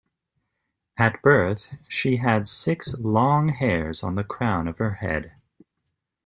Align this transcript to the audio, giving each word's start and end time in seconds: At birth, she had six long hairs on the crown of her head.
At 0.97 1.21
birth, 1.21 1.67
she 1.87 2.15
had 2.17 2.47
six 2.47 2.95
long 2.97 3.49
hairs 3.49 4.01
on 4.01 4.15
the 4.15 4.23
crown 4.23 4.67
of 4.67 4.79
her 4.79 4.93
head. 4.95 5.33